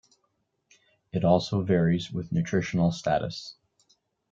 [1.13, 3.53] It also varies with nutritional status.